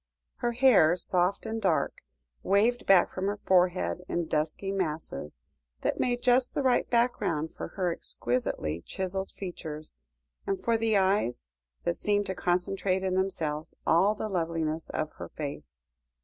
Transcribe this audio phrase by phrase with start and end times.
[0.37, 2.01] Her hair, soft and dark,
[2.41, 5.43] waved back from her forehead in dusky masses,
[5.81, 9.97] that made just the right background for her exquisitely chiselled features,
[10.47, 11.49] and for the eyes,
[11.83, 15.83] that seemed to concentrate in themselves all the loveliness of her face.